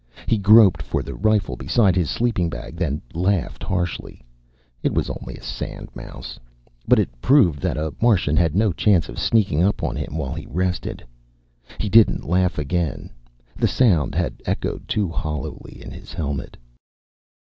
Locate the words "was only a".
4.95-5.43